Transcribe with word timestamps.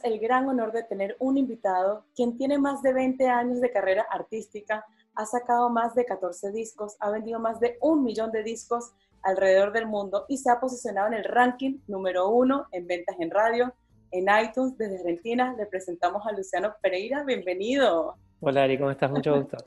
tenemos 0.00 0.04
el 0.04 0.18
gran 0.18 0.48
honor 0.48 0.72
de 0.72 0.82
tener 0.82 1.16
un 1.18 1.36
invitado 1.36 2.04
quien 2.14 2.36
tiene 2.36 2.58
más 2.58 2.82
de 2.82 2.92
20 2.92 3.28
años 3.28 3.60
de 3.60 3.70
carrera 3.70 4.06
artística, 4.10 4.84
ha 5.14 5.26
sacado 5.26 5.70
más 5.70 5.94
de 5.94 6.04
14 6.04 6.52
discos, 6.52 6.96
ha 7.00 7.10
vendido 7.10 7.38
más 7.38 7.60
de 7.60 7.78
un 7.80 8.02
millón 8.04 8.30
de 8.30 8.42
discos 8.42 8.92
alrededor 9.22 9.72
del 9.72 9.86
mundo 9.86 10.24
y 10.28 10.38
se 10.38 10.50
ha 10.50 10.60
posicionado 10.60 11.08
en 11.08 11.14
el 11.14 11.24
ranking 11.24 11.78
número 11.86 12.28
uno 12.30 12.66
en 12.72 12.86
ventas 12.86 13.16
en 13.18 13.30
radio, 13.30 13.74
en 14.10 14.26
iTunes 14.42 14.76
desde 14.78 14.98
Argentina. 14.98 15.54
Le 15.58 15.66
presentamos 15.66 16.26
a 16.26 16.32
Luciano 16.32 16.74
Pereira. 16.80 17.22
Bienvenido. 17.24 18.16
Hola 18.40 18.64
Ari, 18.64 18.78
¿cómo 18.78 18.90
estás? 18.90 19.10
Mucho 19.10 19.36
gusto. 19.36 19.58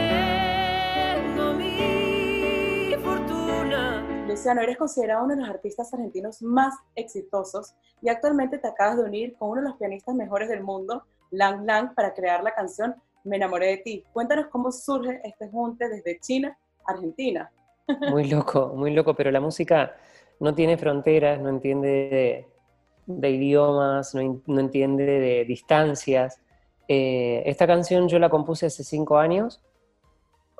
fortuna. 4.36 4.52
Luciano, 4.52 4.60
eres 4.60 4.76
considerado 4.76 5.24
uno 5.24 5.34
de 5.34 5.40
los 5.40 5.50
artistas 5.50 5.92
argentinos 5.92 6.42
más 6.42 6.74
exitosos 6.94 7.74
y 8.02 8.08
actualmente 8.08 8.58
te 8.58 8.68
acabas 8.68 8.98
de 8.98 9.04
unir 9.04 9.34
con 9.36 9.50
uno 9.50 9.62
de 9.62 9.68
los 9.68 9.76
pianistas 9.78 10.14
mejores 10.14 10.48
del 10.48 10.62
mundo, 10.62 11.04
Lang 11.30 11.64
Lang, 11.64 11.94
para 11.94 12.14
crear 12.14 12.42
la 12.42 12.54
canción 12.54 12.94
Me 13.24 13.36
enamoré 13.36 13.66
de 13.66 13.76
ti. 13.78 14.04
Cuéntanos 14.12 14.46
cómo 14.48 14.70
surge 14.70 15.20
este 15.24 15.48
junte 15.48 15.88
desde 15.88 16.20
China 16.20 16.56
Argentina. 16.86 17.50
Muy 18.10 18.24
loco, 18.28 18.72
muy 18.74 18.92
loco, 18.92 19.14
pero 19.14 19.30
la 19.30 19.40
música 19.40 19.96
no 20.38 20.54
tiene 20.54 20.76
fronteras, 20.76 21.40
no 21.40 21.48
entiende 21.48 22.46
de, 23.06 23.30
idiomas, 23.30 24.14
no, 24.14 24.42
no 24.46 24.60
entiende 24.60 25.04
de 25.04 25.44
distancias. 25.44 26.40
Eh, 26.88 27.42
esta 27.46 27.66
canción 27.66 28.08
yo 28.08 28.18
la 28.18 28.28
compuse 28.28 28.66
hace 28.66 28.84
cinco 28.84 29.18
años. 29.18 29.62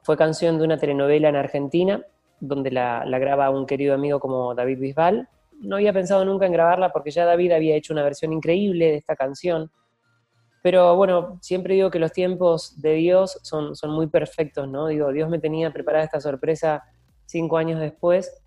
Fue 0.02 0.16
canción 0.16 0.58
de 0.58 0.64
una 0.64 0.78
telenovela 0.78 1.28
en 1.28 1.36
Argentina, 1.36 2.04
donde 2.40 2.70
la, 2.70 3.04
graba 3.18 3.50
un 3.50 3.66
querido 3.66 3.94
amigo 3.94 4.20
como 4.20 4.54
David 4.54 4.78
Bisbal. 4.78 5.28
No 5.60 5.76
había 5.76 5.92
pensado 5.92 6.24
nunca 6.24 6.46
en 6.46 6.52
grabarla 6.52 6.90
porque 6.90 7.10
ya 7.10 7.24
David 7.24 7.52
había 7.52 7.76
hecho 7.76 7.92
una 7.92 8.02
versión 8.02 8.32
increíble 8.32 8.86
de 8.86 8.96
esta 8.96 9.16
canción. 9.16 9.70
Pero 10.62 10.96
bueno, 10.96 11.38
siempre 11.42 11.74
digo 11.74 11.90
que 11.90 11.98
los 11.98 12.12
tiempos 12.12 12.80
de 12.80 12.94
Dios 12.94 13.38
son, 13.42 13.76
son 13.76 13.90
muy 13.90 14.08
perfectos, 14.08 14.68
¿no? 14.68 14.88
Digo, 14.88 15.12
Dios 15.12 15.28
me 15.28 15.38
tenía 15.38 15.72
preparada 15.72 16.04
esta 16.04 16.20
sorpresa 16.20 16.82
cinco 17.24 17.56
años 17.56 17.80
después, 17.80 18.42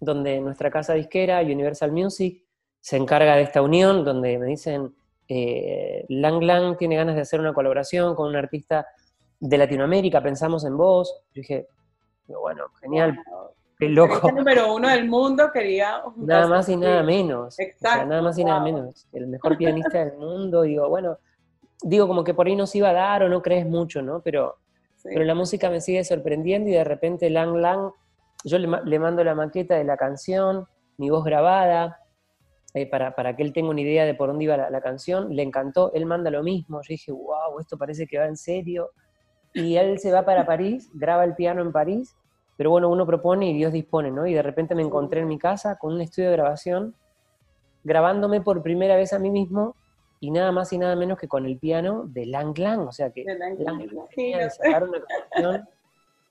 donde 0.00 0.40
nuestra 0.40 0.70
casa 0.70 0.94
disquera, 0.94 1.40
Universal 1.40 1.92
Music, 1.92 2.44
se 2.80 2.96
encarga 2.96 3.36
de 3.36 3.42
esta 3.42 3.60
unión, 3.60 4.04
donde 4.04 4.38
me 4.38 4.46
dicen, 4.46 4.94
eh, 5.26 6.06
Lang 6.08 6.42
Lang 6.42 6.76
tiene 6.76 6.96
ganas 6.96 7.16
de 7.16 7.22
hacer 7.22 7.40
una 7.40 7.52
colaboración 7.52 8.14
con 8.14 8.28
un 8.28 8.36
artista 8.36 8.86
de 9.40 9.58
Latinoamérica, 9.58 10.22
pensamos 10.22 10.64
en 10.64 10.76
vos. 10.76 11.22
Yo 11.34 11.40
dije, 11.40 11.68
bueno, 12.36 12.64
genial, 12.80 13.18
Wow. 13.30 13.50
qué 13.78 13.86
El 13.86 13.94
loco. 13.94 14.14
artista 14.14 14.32
número 14.32 14.74
uno 14.74 14.88
del 14.88 15.08
mundo 15.08 15.50
quería... 15.52 16.02
Nada 16.16 16.46
más 16.48 16.68
y 16.68 16.76
nada 16.76 17.02
menos. 17.02 17.46
O 17.48 17.50
sea, 17.52 17.66
Exacto, 17.66 18.06
nada 18.06 18.22
más 18.22 18.38
y 18.38 18.44
nada 18.44 18.60
menos. 18.60 19.06
El 19.12 19.26
mejor 19.28 19.56
pianista 19.56 20.04
del 20.04 20.16
mundo. 20.18 20.62
Digo, 20.62 20.88
bueno, 20.88 21.18
digo 21.82 22.06
como 22.08 22.24
que 22.24 22.34
por 22.34 22.46
ahí 22.46 22.56
nos 22.56 22.74
iba 22.74 22.90
a 22.90 22.92
dar 22.92 23.22
o 23.22 23.28
no 23.28 23.40
crees 23.42 23.66
mucho, 23.66 24.02
¿no? 24.02 24.20
Pero, 24.20 24.56
Sí. 24.96 25.10
pero 25.12 25.24
la 25.24 25.34
música 25.36 25.70
me 25.70 25.80
sigue 25.80 26.02
sorprendiendo 26.02 26.68
y 26.68 26.72
de 26.72 26.82
repente 26.82 27.30
Lang 27.30 27.54
Lang, 27.56 27.92
yo 28.44 28.58
le, 28.58 28.68
le 28.84 28.98
mando 28.98 29.22
la 29.22 29.34
maqueta 29.36 29.76
de 29.76 29.84
la 29.84 29.96
canción, 29.96 30.66
mi 30.96 31.08
voz 31.08 31.24
grabada, 31.24 32.00
eh, 32.74 32.84
para, 32.90 33.14
para 33.14 33.36
que 33.36 33.44
él 33.44 33.52
tenga 33.52 33.70
una 33.70 33.80
idea 33.80 34.04
de 34.04 34.14
por 34.14 34.28
dónde 34.28 34.42
iba 34.44 34.56
la, 34.56 34.70
la 34.70 34.80
canción, 34.80 35.34
le 35.36 35.42
encantó, 35.44 35.92
él 35.94 36.04
manda 36.04 36.30
lo 36.32 36.42
mismo, 36.42 36.80
yo 36.82 36.88
dije, 36.88 37.12
wow, 37.12 37.60
esto 37.60 37.78
parece 37.78 38.08
que 38.08 38.18
va 38.18 38.26
en 38.26 38.36
serio, 38.36 38.90
y 39.54 39.76
él 39.76 40.00
se 40.00 40.10
va 40.10 40.24
para 40.24 40.44
París, 40.44 40.90
graba 40.94 41.22
el 41.24 41.34
piano 41.36 41.62
en 41.62 41.70
París, 41.70 42.16
pero 42.58 42.68
bueno, 42.70 42.90
uno 42.90 43.06
propone 43.06 43.48
y 43.48 43.54
Dios 43.54 43.72
dispone, 43.72 44.10
¿no? 44.10 44.26
Y 44.26 44.34
de 44.34 44.42
repente 44.42 44.74
me 44.74 44.82
encontré 44.82 45.20
en 45.22 45.28
mi 45.28 45.38
casa 45.38 45.78
con 45.78 45.94
un 45.94 46.02
estudio 46.02 46.28
de 46.28 46.36
grabación, 46.36 46.94
grabándome 47.84 48.40
por 48.42 48.62
primera 48.62 48.96
vez 48.96 49.14
a 49.14 49.18
mí 49.18 49.30
mismo, 49.30 49.74
y 50.20 50.30
nada 50.32 50.50
más 50.52 50.72
y 50.72 50.78
nada 50.78 50.96
menos 50.96 51.16
que 51.18 51.28
con 51.28 51.46
el 51.46 51.56
piano 51.58 52.02
de 52.06 52.26
Lang 52.26 52.58
Lang, 52.58 52.80
o 52.88 52.92
sea 52.92 53.10
que 53.10 53.24
Lang 53.24 53.56
Lang 53.60 53.88
tenía 54.14 54.50
sacar 54.50 54.82
una 54.84 54.98
canción 55.32 55.68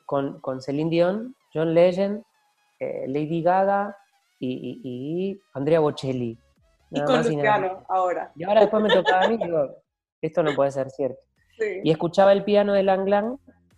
con, 0.05 0.39
con 0.41 0.61
Celine 0.61 0.89
Dion, 0.89 1.35
John 1.53 1.73
Legend, 1.73 2.21
eh, 2.79 3.05
Lady 3.07 3.41
Gaga 3.41 3.97
y, 4.39 4.49
y- 4.51 4.81
y 5.31 5.41
Andrea 5.53 5.79
Bocelli. 5.79 6.37
Y 6.91 7.01
con 7.03 7.15
más 7.15 7.29
y 7.29 7.35
nada 7.37 7.57
Luciano, 7.59 7.85
ahora. 7.89 8.31
Y 8.35 8.43
ahora 8.43 8.61
después 8.61 8.83
me 8.83 8.89
tocaba 8.89 9.23
a 9.23 9.27
mí 9.29 9.35
y 9.35 9.43
digo, 9.45 9.75
esto 10.21 10.43
no 10.43 10.53
puede 10.55 10.71
ser 10.71 10.89
cierto. 10.91 11.19
Sí. 11.57 11.79
Y 11.83 11.89
escuchaba 11.91 12.31
el 12.33 12.43
piano 12.43 12.73
de 12.73 12.83
Lang 12.83 13.07
Lang 13.07 13.37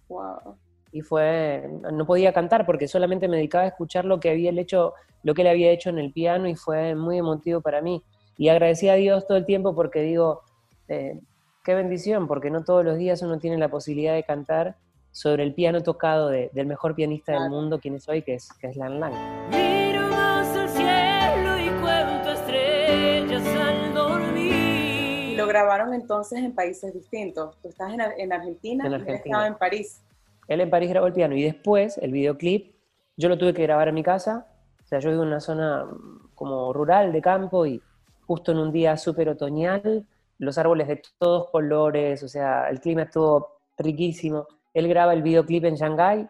Wow. 0.10 0.58
Y 0.92 1.02
fue, 1.02 1.70
no 1.92 2.06
podía 2.06 2.34
cantar 2.34 2.66
porque 2.66 2.88
solamente 2.88 3.28
me 3.28 3.38
dedicaba 3.38 3.66
a 3.66 3.68
escuchar 3.68 4.06
lo 4.06 4.20
que 4.20 4.30
había 4.32 4.50
él 4.50 4.60
hecho, 4.60 4.94
lo 5.24 5.34
que 5.34 5.42
él 5.44 5.48
había 5.50 5.72
hecho 5.72 5.90
en 5.90 6.00
el 6.00 6.12
piano 6.12 6.48
y 6.48 6.56
fue 6.56 6.96
muy 6.96 7.18
emotivo 7.18 7.62
para 7.62 7.82
mí. 7.82 8.02
Y 8.38 8.50
agradecí 8.50 8.90
a 8.90 8.94
Dios 8.96 9.28
todo 9.28 9.38
el 9.38 9.46
tiempo 9.46 9.76
porque 9.76 10.02
digo, 10.02 10.42
eh, 10.88 11.20
qué 11.64 11.76
bendición, 11.76 12.28
porque 12.28 12.50
no 12.50 12.64
todos 12.64 12.84
los 12.86 12.98
días 12.98 13.22
uno 13.22 13.38
tiene 13.38 13.58
la 13.58 13.68
posibilidad 13.70 14.14
de 14.16 14.24
cantar 14.24 14.76
sobre 15.12 15.44
el 15.44 15.54
piano 15.54 15.82
tocado 15.84 16.30
de- 16.30 16.50
del 16.54 16.66
mejor 16.68 16.96
pianista 16.96 17.34
del 17.34 17.50
mundo, 17.50 17.80
quien 17.80 17.96
es 17.96 18.08
hoy, 18.08 18.22
que 18.22 18.36
es, 18.36 18.50
que 18.62 18.68
es 18.68 18.76
Lang 18.78 19.00
Lang. 19.00 19.14
Miro 19.52 20.02
más 20.10 20.48
al 20.56 20.70
cielo 20.70 21.60
y 21.60 21.82
cuento 21.82 22.32
estrellas 22.32 23.44
al 23.46 23.90
Y 23.90 23.94
dormir. 23.94 25.38
lo 25.38 25.48
grabaron 25.48 25.94
entonces 25.94 26.40
en 26.40 26.54
países 26.54 26.94
distintos. 26.94 27.56
Tú 27.62 27.70
estás 27.70 27.92
en, 27.94 28.02
en 28.02 28.32
Argentina 28.34 28.86
En 28.88 28.94
Argentina. 28.94 29.18
estaba 29.26 29.48
en 29.48 29.56
París. 29.56 30.02
Él 30.50 30.62
en 30.62 30.70
París 30.70 30.90
grabó 30.90 31.08
el 31.08 31.14
piano 31.14 31.36
y 31.36 31.44
después 31.44 31.98
el 32.00 32.12
videoclip 32.12 32.76
yo 33.16 33.30
lo 33.30 33.38
tuve 33.38 33.54
que 33.54 33.64
grabar 33.64 33.88
en 33.88 33.96
mi 33.96 34.04
casa. 34.04 34.48
O 34.84 34.88
sea, 34.88 35.00
yo 35.00 35.12
vivo 35.12 35.22
en 35.22 35.30
una 35.30 35.40
zona 35.40 35.86
mm, 35.86 36.32
como 36.36 36.74
rural 36.74 37.14
de 37.14 37.22
campo 37.22 37.66
y 37.66 37.82
justo 38.26 38.52
en 38.52 38.58
un 38.58 38.72
día 38.72 38.98
súper 38.98 39.30
otoñal, 39.30 40.06
los 40.40 40.58
árboles 40.58 40.88
de 40.88 41.02
todos 41.18 41.50
colores, 41.52 42.24
o 42.24 42.28
sea, 42.28 42.70
el 42.70 42.80
clima 42.80 43.04
estuvo 43.04 43.60
riquísimo. 43.78 44.48
Él 44.74 44.88
graba 44.88 45.14
el 45.14 45.22
videoclip 45.22 45.66
en 45.66 45.76
Shanghái 45.76 46.28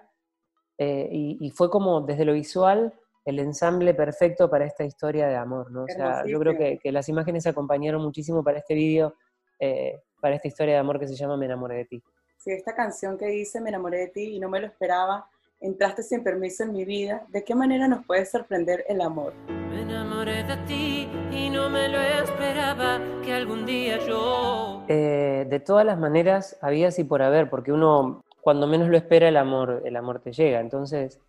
eh, 0.78 1.10
y, 1.12 1.38
y 1.40 1.50
fue 1.52 1.70
como 1.70 2.02
desde 2.02 2.26
lo 2.26 2.34
visual 2.34 2.94
el 3.26 3.40
ensamble 3.40 3.94
perfecto 3.94 4.50
para 4.50 4.66
esta 4.66 4.84
historia 4.84 5.28
de 5.28 5.36
amor, 5.36 5.72
¿no? 5.72 5.84
O 5.84 5.88
sea, 5.88 6.26
yo 6.26 6.40
creo 6.40 6.58
que, 6.58 6.80
que 6.80 6.92
las 6.92 7.08
imágenes 7.10 7.46
acompañaron 7.48 8.02
muchísimo 8.02 8.44
para 8.44 8.58
este 8.60 8.74
video, 8.74 9.14
eh, 9.60 10.02
para 10.20 10.36
esta 10.36 10.48
historia 10.48 10.76
de 10.76 10.80
amor 10.80 11.00
que 11.00 11.08
se 11.08 11.16
llama 11.16 11.38
Me 11.38 11.46
enamoré 11.46 11.78
de 11.78 11.86
ti. 11.86 12.04
Sí, 12.40 12.52
esta 12.52 12.74
canción 12.74 13.18
que 13.18 13.26
dice 13.26 13.60
Me 13.60 13.68
enamoré 13.68 13.98
de 13.98 14.08
ti 14.08 14.36
y 14.36 14.40
no 14.40 14.48
me 14.48 14.62
lo 14.62 14.68
esperaba, 14.68 15.28
entraste 15.60 16.04
sin 16.04 16.24
permiso 16.24 16.64
en 16.64 16.72
mi 16.72 16.86
vida. 16.86 17.26
¿De 17.28 17.44
qué 17.44 17.54
manera 17.54 17.86
nos 17.90 18.06
puede 18.06 18.26
sorprender 18.26 18.86
el 18.88 19.02
amor? 19.02 19.34
Me 19.50 19.82
enamoré 19.82 20.46
de 20.46 20.56
ti 20.66 21.10
y 21.34 21.50
no 21.50 21.70
me 21.70 21.90
lo 21.90 22.00
esperaba 22.00 23.02
que 23.26 23.34
algún 23.34 23.66
día 23.66 23.98
yo. 24.08 24.86
Eh, 24.88 25.48
de 25.50 25.60
todas 25.60 25.86
las 25.86 26.00
maneras, 26.00 26.58
había 26.62 26.88
y 26.98 27.04
por 27.04 27.22
haber, 27.22 27.50
porque 27.50 27.74
uno, 27.74 28.24
cuando 28.40 28.68
menos 28.68 28.88
lo 28.88 28.96
espera, 28.96 29.28
el 29.28 29.36
amor, 29.36 29.82
el 29.84 29.98
amor 29.98 30.22
te 30.22 30.32
llega. 30.32 30.62
Entonces, 30.62 31.20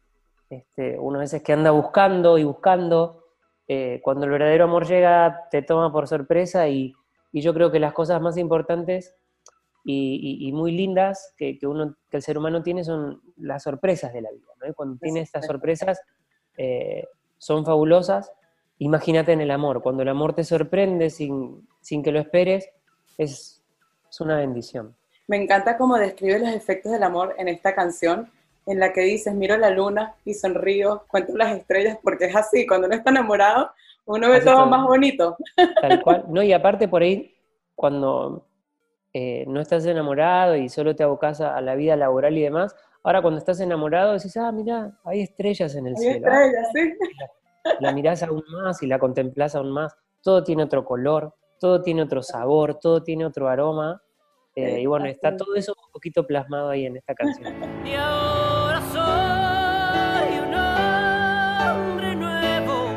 este, 0.48 0.96
uno 0.96 1.18
a 1.18 1.22
veces 1.22 1.42
que 1.42 1.52
anda 1.52 1.72
buscando 1.72 2.38
y 2.38 2.44
buscando, 2.44 3.24
eh, 3.66 4.00
cuando 4.04 4.26
el 4.26 4.30
verdadero 4.30 4.62
amor 4.62 4.86
llega, 4.86 5.48
te 5.50 5.62
toma 5.62 5.90
por 5.90 6.06
sorpresa 6.06 6.68
y, 6.68 6.94
y 7.32 7.40
yo 7.40 7.52
creo 7.52 7.72
que 7.72 7.80
las 7.80 7.94
cosas 7.94 8.22
más 8.22 8.36
importantes 8.36 9.16
y, 9.84 10.38
y- 10.44 10.48
y 10.48 10.52
muy 10.52 10.72
lindas 10.72 11.34
que, 11.36 11.58
que 11.58 11.66
uno, 11.66 11.96
que 12.10 12.16
el 12.18 12.22
ser 12.22 12.36
humano 12.38 12.62
tiene 12.62 12.84
son 12.84 13.20
las 13.36 13.62
sorpresas 13.62 14.12
de 14.12 14.22
la 14.22 14.30
vida. 14.30 14.46
¿no? 14.60 14.68
Y 14.68 14.74
cuando 14.74 14.98
tiene 14.98 15.20
estas 15.20 15.46
sorpresas, 15.46 16.00
eh, 16.56 17.06
son 17.38 17.64
fabulosas. 17.64 18.30
Imagínate 18.78 19.32
en 19.32 19.40
el 19.40 19.50
amor, 19.50 19.82
cuando 19.82 20.02
el 20.02 20.08
amor 20.08 20.34
te 20.34 20.44
sorprende 20.44 21.10
sin, 21.10 21.66
sin 21.80 22.02
que 22.02 22.12
lo 22.12 22.18
esperes, 22.20 22.68
es, 23.18 23.62
es 24.08 24.20
una 24.20 24.36
bendición. 24.38 24.94
Me 25.26 25.36
encanta 25.42 25.76
cómo 25.76 25.96
describe 25.96 26.38
los 26.40 26.48
efectos 26.50 26.90
del 26.92 27.02
amor 27.02 27.34
en 27.38 27.48
esta 27.48 27.74
canción, 27.74 28.30
en 28.66 28.78
la 28.80 28.92
que 28.92 29.02
dices, 29.02 29.34
miro 29.34 29.56
la 29.56 29.70
luna 29.70 30.14
y 30.24 30.34
sonrío, 30.34 31.04
cuento 31.08 31.36
las 31.36 31.56
estrellas, 31.56 31.98
porque 32.02 32.26
es 32.26 32.36
así, 32.36 32.66
cuando 32.66 32.86
uno 32.86 32.96
está 32.96 33.10
enamorado, 33.10 33.70
uno 34.06 34.28
ve 34.28 34.36
Así 34.38 34.46
todo 34.46 34.56
todo. 34.56 34.66
más 34.66 34.84
bonito. 34.86 35.36
Tal 35.80 36.02
cual. 36.02 36.24
No, 36.28 36.42
y 36.42 36.52
aparte 36.52 36.88
por 36.88 37.02
ahí, 37.02 37.34
cuando 37.74 38.44
eh, 39.12 39.44
no 39.48 39.60
estás 39.60 39.84
enamorado 39.86 40.56
y 40.56 40.68
solo 40.68 40.94
te 40.94 41.02
abocas 41.02 41.40
a, 41.40 41.56
a 41.56 41.60
la 41.60 41.74
vida 41.74 41.96
laboral 41.96 42.36
y 42.38 42.42
demás, 42.42 42.74
ahora 43.02 43.22
cuando 43.22 43.38
estás 43.38 43.60
enamorado 43.60 44.12
decís, 44.12 44.36
ah, 44.36 44.52
mira, 44.52 44.98
hay 45.04 45.22
estrellas 45.22 45.74
en 45.74 45.86
el 45.86 45.94
Hay 45.96 46.02
cielo. 46.02 46.26
Estrellas, 46.28 46.68
sí. 46.74 46.94
La 47.80 47.92
mirás 47.92 48.22
aún 48.22 48.42
más 48.62 48.82
y 48.82 48.86
la 48.86 48.98
contemplás 48.98 49.54
aún 49.54 49.70
más. 49.70 49.94
Todo 50.22 50.42
tiene 50.44 50.64
otro 50.64 50.84
color, 50.84 51.34
todo 51.58 51.80
tiene 51.82 52.02
otro 52.02 52.22
sabor, 52.22 52.74
todo 52.78 53.02
tiene 53.02 53.24
otro 53.24 53.48
aroma. 53.48 54.02
eh, 54.54 54.80
y 54.80 54.86
bueno, 54.86 55.06
está 55.06 55.36
todo 55.36 55.54
eso 55.54 55.72
un 55.86 55.92
poquito 55.92 56.26
plasmado 56.26 56.68
ahí 56.70 56.84
en 56.86 56.96
esta 56.96 57.14
canción. 57.14 57.54
Y 57.86 57.94
ahora 57.94 58.80
soy 58.92 60.38
un 60.38 60.54
hombre 60.54 62.16
nuevo. 62.16 62.90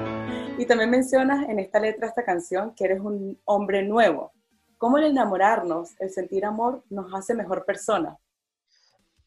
Y 0.58 0.66
también 0.66 0.90
mencionas 0.90 1.48
en 1.48 1.60
esta 1.60 1.80
letra, 1.80 2.08
esta 2.08 2.24
canción, 2.26 2.74
que 2.76 2.86
eres 2.86 3.00
un 3.00 3.40
hombre 3.46 3.84
nuevo. 3.84 4.33
¿Cómo 4.84 4.98
el 4.98 5.06
enamorarnos, 5.06 5.96
el 6.02 6.10
sentir 6.10 6.44
amor, 6.44 6.84
nos 6.90 7.14
hace 7.14 7.34
mejor 7.34 7.64
persona? 7.64 8.18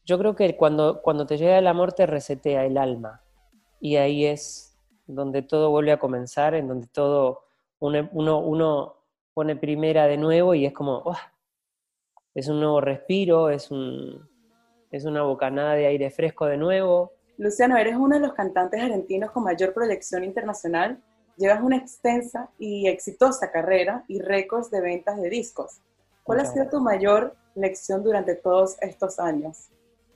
Yo 0.05 0.19
creo 0.19 0.35
que 0.35 0.55
cuando, 0.55 1.01
cuando 1.01 1.25
te 1.25 1.35
llega 1.35 1.57
el 1.57 1.65
amor 1.65 1.93
te 1.93 2.05
resetea 2.05 2.63
el 2.63 2.77
alma 2.77 3.23
y 3.79 3.95
ahí 3.95 4.27
es 4.27 4.77
donde 5.07 5.41
todo 5.41 5.71
vuelve 5.71 5.91
a 5.91 5.97
comenzar, 5.97 6.53
en 6.53 6.67
donde 6.67 6.85
todo 6.85 7.45
uno, 7.79 8.07
uno, 8.11 8.37
uno 8.37 8.97
pone 9.33 9.55
primera 9.55 10.05
de 10.05 10.17
nuevo 10.17 10.53
y 10.53 10.63
es 10.67 10.73
como, 10.73 11.01
¡oh! 11.03 11.17
es 12.35 12.47
un 12.49 12.59
nuevo 12.59 12.79
respiro, 12.79 13.49
es, 13.49 13.71
un, 13.71 14.29
es 14.91 15.05
una 15.05 15.23
bocanada 15.23 15.73
de 15.73 15.87
aire 15.87 16.11
fresco 16.11 16.45
de 16.45 16.57
nuevo. 16.57 17.13
Luciano, 17.39 17.77
eres 17.77 17.95
uno 17.95 18.17
de 18.17 18.21
los 18.21 18.35
cantantes 18.35 18.79
argentinos 18.79 19.31
con 19.31 19.43
mayor 19.43 19.73
proyección 19.73 20.23
internacional. 20.23 21.01
Llevas 21.37 21.61
una 21.61 21.77
extensa 21.77 22.49
y 22.57 22.87
exitosa 22.87 23.51
carrera 23.51 24.03
y 24.07 24.19
récords 24.19 24.71
de 24.71 24.81
ventas 24.81 25.21
de 25.21 25.29
discos. 25.29 25.81
¿Cuál 26.23 26.39
ha 26.41 26.45
sido 26.45 26.67
tu 26.67 26.81
mayor 26.81 27.35
lección 27.55 28.03
durante 28.03 28.35
todos 28.35 28.75
estos 28.81 29.19
años? 29.19 29.69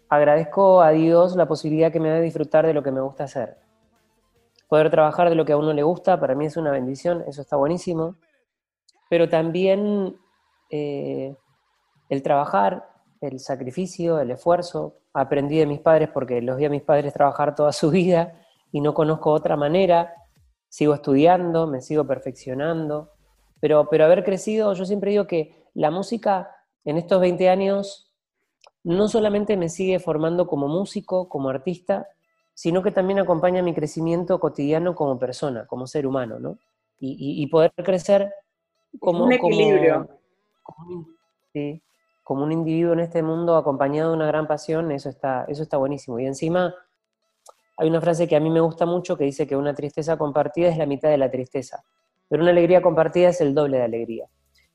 Agradezco 0.10 0.82
a 0.82 0.92
Dios 0.92 1.36
la 1.36 1.48
posibilidad 1.48 1.92
que 1.92 2.00
me 2.00 2.10
da 2.10 2.16
de 2.16 2.22
disfrutar 2.22 2.66
de 2.66 2.74
lo 2.74 2.84
que 2.84 2.92
me 2.92 3.02
gusta 3.02 3.24
hacer. 3.26 3.58
Poder 4.68 4.90
trabajar 4.90 5.30
de 5.30 5.36
lo 5.36 5.46
que 5.46 5.54
a 5.54 5.58
uno 5.58 5.74
le 5.74 5.84
gusta, 5.84 6.20
para 6.20 6.36
mí 6.36 6.48
es 6.48 6.58
una 6.58 6.72
bendición, 6.72 7.24
eso 7.28 7.42
está 7.42 7.56
buenísimo. 7.56 8.16
Pero 9.10 9.30
también 9.30 10.18
eh, 10.70 11.36
el 12.10 12.24
trabajar, 12.24 12.90
el 13.22 13.40
sacrificio, 13.40 14.20
el 14.20 14.32
esfuerzo. 14.32 14.98
Aprendí 15.14 15.60
de 15.60 15.66
mis 15.66 15.80
padres 15.80 16.10
porque 16.14 16.42
los 16.42 16.58
vi 16.58 16.66
a 16.66 16.70
mis 16.70 16.82
padres 16.82 17.14
trabajar 17.14 17.54
toda 17.54 17.72
su 17.72 17.90
vida 17.92 18.42
y 18.72 18.82
no 18.82 18.94
conozco 18.94 19.32
otra 19.32 19.56
manera. 19.56 20.14
Sigo 20.72 20.94
estudiando, 20.94 21.68
me 21.68 21.82
sigo 21.82 22.08
perfeccionando. 22.08 23.12
Pero, 23.60 23.90
pero 23.90 24.06
haber 24.06 24.24
crecido, 24.24 24.74
yo 24.74 24.86
siempre 24.86 25.12
digo 25.12 25.28
que 25.28 25.66
la 25.74 25.92
música 25.92 26.50
en 26.86 26.98
estos 26.98 27.20
20 27.20 27.50
años 27.50 28.10
no 28.84 29.10
solamente 29.10 29.58
me 29.58 29.68
sigue 29.68 30.00
formando 30.00 30.48
como 30.48 30.70
músico, 30.70 31.28
como 31.28 31.50
artista, 31.50 32.08
sino 32.54 32.82
que 32.82 32.92
también 32.92 33.20
acompaña 33.20 33.62
mi 33.62 33.74
crecimiento 33.74 34.40
cotidiano 34.40 34.96
como 34.96 35.20
persona, 35.20 35.68
como 35.68 35.88
ser 35.88 36.08
humano, 36.08 36.40
¿no? 36.40 36.58
Y, 37.04 37.46
poder 37.48 37.74
crecer 37.76 38.32
como... 39.00 39.26
Un 39.26 39.34
equilibrio. 39.34 40.08
sí, 41.52 41.82
como 42.24 42.44
un 42.44 42.54
individuo 42.54 42.94
en 42.94 43.02
este 43.02 43.24
mundo 43.24 43.58
acompañado 43.58 44.12
de 44.12 44.16
una 44.16 44.28
gran 44.28 44.48
pasión, 44.48 44.90
eso 44.92 45.10
está, 45.10 45.44
eso 45.50 45.64
está 45.64 45.76
buenísimo. 45.76 46.18
Y 46.20 46.28
encima 46.28 46.74
hay 47.82 47.90
una 47.90 48.00
frase 48.00 48.28
que 48.28 48.36
a 48.36 48.40
mí 48.40 48.52
me 48.52 48.60
gusta 48.60 48.86
mucho 48.86 49.18
que 49.18 49.24
dice 49.24 49.48
que 49.48 49.56
una 49.56 49.74
tristeza 49.74 50.16
compartida 50.16 50.70
es 50.70 50.78
la 50.78 50.86
mitad 50.86 51.10
de 51.10 51.18
la 51.18 51.32
tristeza, 51.32 51.84
pero 52.30 52.44
una 52.44 52.52
alegría 52.52 52.80
compartida 52.80 53.30
es 53.30 53.42
el 53.42 53.56
doble 53.56 53.78
de 53.78 53.84
alegría. 53.84 54.28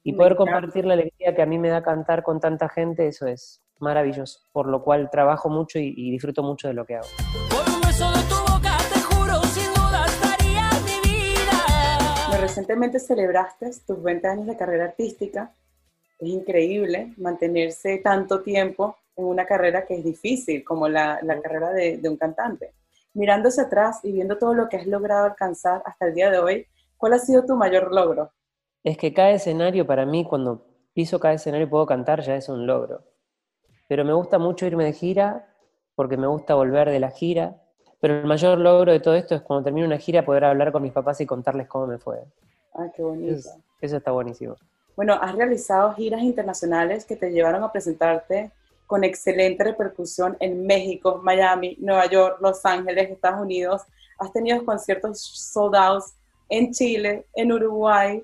Y 0.02 0.14
poder 0.14 0.34
compartir 0.34 0.84
la 0.84 0.94
alegría 0.94 1.32
que 1.32 1.40
a 1.40 1.46
mí 1.46 1.56
me 1.56 1.68
da 1.68 1.84
cantar 1.84 2.24
con 2.24 2.40
tanta 2.40 2.68
gente, 2.68 3.06
eso 3.06 3.28
es 3.28 3.62
maravilloso, 3.78 4.40
por 4.50 4.66
lo 4.66 4.82
cual 4.82 5.08
trabajo 5.08 5.48
mucho 5.48 5.78
y, 5.78 5.94
y 5.96 6.10
disfruto 6.10 6.42
mucho 6.42 6.66
de 6.66 6.74
lo 6.74 6.84
que 6.84 6.96
hago. 6.96 7.06
Recientemente 12.40 12.98
celebraste 12.98 13.70
tus 13.86 14.02
20 14.02 14.26
años 14.26 14.46
de 14.48 14.56
carrera 14.56 14.86
artística 14.86 15.52
es 16.18 16.28
increíble 16.28 17.12
mantenerse 17.18 17.98
tanto 17.98 18.42
tiempo 18.42 18.96
en 19.16 19.26
una 19.26 19.46
carrera 19.46 19.84
que 19.84 19.96
es 19.96 20.04
difícil, 20.04 20.64
como 20.64 20.88
la, 20.88 21.20
carrera 21.42 21.72
de, 21.72 22.00
un 22.08 22.16
cantante. 22.16 22.72
Mirándose 23.16 23.62
atrás 23.62 24.00
y 24.02 24.12
viendo 24.12 24.36
todo 24.36 24.52
lo 24.52 24.68
que 24.68 24.76
has 24.76 24.86
logrado 24.86 25.24
alcanzar 25.24 25.82
hasta 25.86 26.06
el 26.06 26.14
día 26.14 26.30
de 26.30 26.38
hoy, 26.38 26.66
¿cuál 26.98 27.14
ha 27.14 27.18
sido 27.18 27.46
tu 27.46 27.56
mayor 27.56 27.90
logro? 27.90 28.30
Es 28.84 28.98
que 28.98 29.14
cada 29.14 29.30
escenario 29.30 29.86
para 29.86 30.04
mí, 30.04 30.26
cuando 30.26 30.66
piso 30.92 31.18
cada 31.18 31.32
escenario 31.32 31.66
y 31.66 31.70
puedo 31.70 31.86
cantar, 31.86 32.20
ya 32.20 32.36
es 32.36 32.50
un 32.50 32.66
logro. 32.66 33.04
Pero 33.88 34.04
me 34.04 34.12
gusta 34.12 34.38
mucho 34.38 34.66
irme 34.66 34.84
de 34.84 34.92
gira, 34.92 35.48
porque 35.94 36.18
me 36.18 36.26
gusta 36.26 36.54
volver 36.54 36.90
de 36.90 37.00
la 37.00 37.10
gira. 37.10 37.56
Pero 38.00 38.18
el 38.18 38.26
mayor 38.26 38.58
logro 38.58 38.92
de 38.92 39.00
todo 39.00 39.14
esto 39.14 39.34
es 39.34 39.40
cuando 39.40 39.64
termino 39.64 39.86
una 39.86 39.96
gira 39.96 40.22
poder 40.22 40.44
hablar 40.44 40.70
con 40.70 40.82
mis 40.82 40.92
papás 40.92 41.18
y 41.22 41.26
contarles 41.26 41.68
cómo 41.68 41.86
me 41.86 41.96
fue. 41.96 42.22
Ah, 42.74 42.88
qué 42.94 43.02
bonito. 43.02 43.48
eso 43.80 43.96
está 43.96 44.10
buenísimo. 44.10 44.56
Bueno, 44.94 45.14
has 45.14 45.34
realizado 45.34 45.94
giras 45.94 46.20
internacionales 46.20 47.06
que 47.06 47.16
te 47.16 47.30
llevaron 47.30 47.64
a 47.64 47.72
presentarte 47.72 48.52
con 48.86 49.04
excelente 49.04 49.64
repercusión 49.64 50.36
en 50.40 50.66
México, 50.66 51.20
Miami, 51.22 51.76
Nueva 51.80 52.06
York, 52.06 52.38
Los 52.40 52.64
Ángeles, 52.64 53.10
Estados 53.10 53.40
Unidos. 53.40 53.82
Has 54.18 54.32
tenido 54.32 54.64
conciertos 54.64 55.20
sold 55.20 55.74
out 55.74 56.04
en 56.48 56.72
Chile, 56.72 57.26
en 57.34 57.52
Uruguay. 57.52 58.22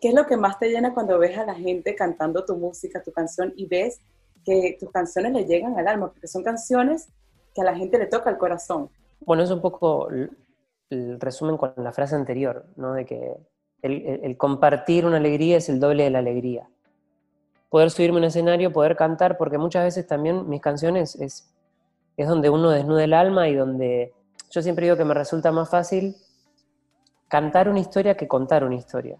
¿Qué 0.00 0.08
es 0.08 0.14
lo 0.14 0.26
que 0.26 0.36
más 0.36 0.58
te 0.58 0.68
llena 0.68 0.94
cuando 0.94 1.18
ves 1.18 1.36
a 1.36 1.44
la 1.46 1.54
gente 1.54 1.94
cantando 1.94 2.44
tu 2.44 2.56
música, 2.56 3.02
tu 3.02 3.12
canción 3.12 3.52
y 3.56 3.66
ves 3.66 4.00
que 4.44 4.76
tus 4.78 4.90
canciones 4.90 5.32
le 5.32 5.44
llegan 5.44 5.78
al 5.78 5.88
alma? 5.88 6.10
Porque 6.12 6.28
son 6.28 6.42
canciones 6.42 7.08
que 7.54 7.62
a 7.62 7.64
la 7.64 7.74
gente 7.74 7.98
le 7.98 8.06
toca 8.06 8.30
el 8.30 8.38
corazón. 8.38 8.90
Bueno, 9.20 9.42
es 9.42 9.50
un 9.50 9.60
poco 9.60 10.08
el 10.90 11.20
resumen 11.20 11.56
con 11.56 11.72
la 11.76 11.92
frase 11.92 12.14
anterior, 12.14 12.66
¿no? 12.76 12.92
De 12.92 13.06
que 13.06 13.36
el, 13.82 14.36
compartir 14.36 15.06
una 15.06 15.16
alegría 15.16 15.56
es 15.56 15.68
el 15.68 15.80
doble 15.80 16.04
de 16.04 16.10
la 16.10 16.18
alegría. 16.18 16.68
Poder 17.76 17.90
subirme 17.90 18.16
a 18.16 18.20
un 18.20 18.24
escenario, 18.24 18.72
poder 18.72 18.96
cantar, 18.96 19.36
porque 19.36 19.58
muchas 19.58 19.84
veces 19.84 20.06
también 20.06 20.48
mis 20.48 20.62
canciones 20.62 21.14
es, 21.16 21.54
es 22.16 22.26
donde 22.26 22.48
uno 22.48 22.70
desnuda 22.70 23.04
el 23.04 23.12
alma 23.12 23.50
y 23.50 23.54
donde 23.54 24.14
yo 24.50 24.62
siempre 24.62 24.86
digo 24.86 24.96
que 24.96 25.04
me 25.04 25.12
resulta 25.12 25.52
más 25.52 25.68
fácil 25.68 26.16
cantar 27.28 27.68
una 27.68 27.80
historia 27.80 28.16
que 28.16 28.26
contar 28.26 28.64
una 28.64 28.76
historia. 28.76 29.18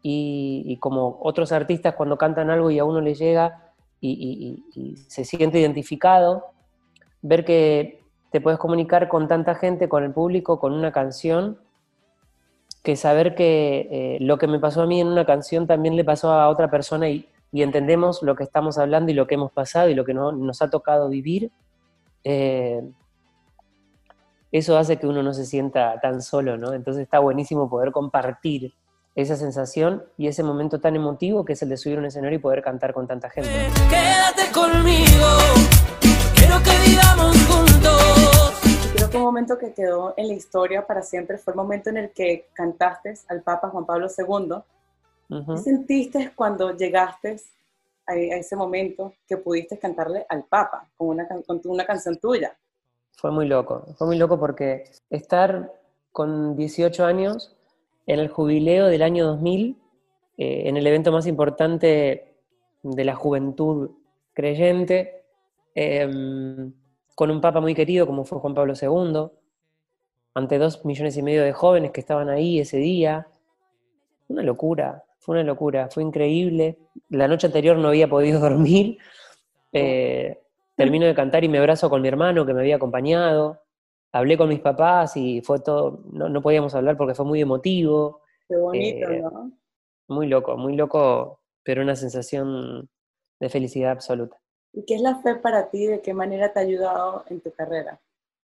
Y, 0.00 0.78
como 0.80 1.18
otros 1.20 1.52
artistas 1.52 1.94
cuando 1.96 2.16
cantan 2.16 2.48
algo 2.48 2.70
y 2.70 2.78
a 2.78 2.86
uno 2.86 3.02
le 3.02 3.12
llega 3.12 3.74
y, 4.00 4.64
se 5.08 5.26
siente 5.26 5.60
identificado, 5.60 6.46
ver 7.20 7.44
que 7.44 8.02
te 8.30 8.40
puedes 8.40 8.58
comunicar 8.58 9.06
con 9.06 9.28
tanta 9.28 9.54
gente, 9.54 9.86
con 9.86 10.02
el 10.02 10.12
público, 10.14 10.58
con 10.58 10.72
una 10.72 10.92
canción, 10.92 11.58
que 12.82 12.96
saber 12.96 13.34
que 13.34 13.86
eh, 13.90 14.18
lo 14.22 14.38
que 14.38 14.46
me 14.46 14.58
pasó 14.58 14.80
a 14.80 14.86
mí 14.86 14.98
en 14.98 15.08
una 15.08 15.26
canción 15.26 15.66
también 15.66 15.94
le 15.94 16.04
pasó 16.04 16.32
a 16.32 16.48
otra 16.48 16.70
persona 16.70 17.10
y, 17.10 17.26
entendemos 17.52 18.22
lo 18.22 18.36
que 18.36 18.44
estamos 18.44 18.78
hablando 18.78 19.10
y 19.10 19.14
lo 19.14 19.26
que 19.26 19.34
hemos 19.34 19.52
pasado 19.52 19.88
y 19.88 19.94
lo 19.94 20.04
que 20.04 20.14
nos 20.14 20.62
ha 20.62 20.70
tocado 20.70 21.08
vivir, 21.08 21.50
eh, 22.24 22.82
eso 24.52 24.76
hace 24.76 24.98
que 24.98 25.06
uno 25.06 25.22
no 25.22 25.32
se 25.32 25.46
sienta 25.46 26.00
tan 26.00 26.22
solo, 26.22 26.56
¿no? 26.56 26.72
Entonces 26.72 27.02
está 27.02 27.18
buenísimo 27.18 27.68
poder 27.68 27.92
compartir 27.92 28.74
esa 29.14 29.36
sensación 29.36 30.04
y 30.16 30.28
ese 30.28 30.42
momento 30.42 30.80
tan 30.80 30.96
emotivo 30.96 31.44
que 31.44 31.54
es 31.54 31.62
el 31.62 31.68
de 31.68 31.76
subir 31.76 31.96
a 31.96 32.00
un 32.00 32.06
escenario 32.06 32.38
y 32.38 32.42
poder 32.42 32.62
cantar 32.62 32.92
con 32.92 33.06
tanta 33.06 33.28
gente. 33.30 33.50
Quédate 33.88 34.52
conmigo, 34.52 35.26
quiero 36.34 36.56
que 36.62 36.88
vivamos 36.88 37.36
juntos 37.46 38.10
creo 39.00 39.10
que 39.10 39.16
un 39.16 39.22
momento 39.22 39.56
que 39.56 39.72
quedó 39.72 40.12
en 40.16 40.28
la 40.28 40.34
historia 40.34 40.86
para 40.86 41.02
siempre 41.02 41.38
fue 41.38 41.52
el 41.52 41.56
momento 41.56 41.88
en 41.88 41.96
el 41.96 42.10
que 42.10 42.48
cantaste 42.52 43.14
al 43.28 43.42
Papa 43.42 43.70
Juan 43.70 43.86
Pablo 43.86 44.08
II. 44.08 44.56
¿Qué 45.30 45.56
sentiste 45.58 46.32
cuando 46.34 46.76
llegaste 46.76 47.36
a, 48.06 48.16
ese 48.16 48.56
momento 48.56 49.14
que 49.28 49.36
pudiste 49.36 49.78
cantarle 49.78 50.26
al 50.28 50.44
Papa 50.44 50.90
con 50.96 51.08
una, 51.08 51.28
con 51.28 51.60
una 51.64 51.86
canción 51.86 52.18
tuya? 52.18 52.56
Fue 53.12 53.30
muy 53.30 53.46
loco, 53.46 53.86
fue 53.96 54.08
muy 54.08 54.18
loco 54.18 54.40
porque 54.40 54.90
estar 55.08 55.72
con 56.10 56.56
18 56.56 57.04
años 57.04 57.56
en 58.06 58.18
el 58.18 58.28
jubileo 58.28 58.86
del 58.86 59.02
año 59.02 59.24
2000, 59.26 59.76
eh, 60.36 60.62
en 60.66 60.76
el 60.76 60.86
evento 60.86 61.12
más 61.12 61.28
importante 61.28 62.34
de 62.82 63.04
la 63.04 63.14
juventud 63.14 63.90
creyente, 64.32 65.22
eh, 65.76 66.08
con 67.14 67.30
un 67.30 67.40
papa 67.40 67.60
muy 67.60 67.74
querido 67.74 68.06
como 68.06 68.24
fue 68.24 68.40
Juan 68.40 68.54
Pablo 68.54 68.74
II, 68.74 69.30
ante 70.34 70.58
dos 70.58 70.84
millones 70.84 71.16
y 71.16 71.22
medio 71.22 71.44
de 71.44 71.52
jóvenes 71.52 71.92
que 71.92 72.00
estaban 72.00 72.28
ahí 72.28 72.58
ese 72.58 72.78
día. 72.78 73.28
Una 74.28 74.42
locura, 74.42 75.04
fue 75.20 75.36
una 75.36 75.44
locura, 75.44 75.88
fue 75.90 76.02
increíble. 76.02 76.78
La 77.10 77.28
noche 77.28 77.46
anterior 77.46 77.76
no 77.76 77.88
había 77.88 78.08
podido 78.08 78.40
dormir. 78.40 78.98
Eh, 79.72 80.40
termino 80.74 81.06
de 81.06 81.14
cantar 81.14 81.44
y 81.44 81.48
me 81.48 81.58
abrazo 81.58 81.88
con 81.88 82.02
mi 82.02 82.08
hermano 82.08 82.46
que 82.46 82.54
me 82.54 82.60
había 82.60 82.76
acompañado. 82.76 83.60
Hablé 84.12 84.36
con 84.36 84.48
mis 84.48 84.60
papás 84.60 85.16
y 85.16 85.40
fue 85.42 85.60
todo, 85.60 86.02
no, 86.10 86.42
podíamos 86.42 86.74
hablar 86.74 86.96
porque 86.96 87.14
fue 87.14 87.24
muy 87.24 87.40
emotivo. 87.40 88.22
Qué 88.48 88.56
bonito, 88.56 89.10
eh, 89.10 89.20
¿no? 89.20 89.52
Muy 90.08 90.26
loco, 90.26 90.56
muy 90.56 90.74
loco, 90.74 91.40
pero 91.62 91.82
una 91.82 91.94
sensación 91.94 92.88
de 93.38 93.48
felicidad 93.48 93.92
absoluta. 93.92 94.36
¿Y 94.72 94.84
qué 94.84 94.96
es 94.96 95.00
la 95.00 95.16
fe 95.16 95.36
para 95.36 95.70
ti? 95.70 95.86
¿De 95.86 96.00
qué 96.00 96.14
manera 96.14 96.52
te 96.52 96.58
ha 96.58 96.62
ayudado 96.62 97.24
en 97.28 97.40
tu 97.40 97.52
carrera? 97.52 98.00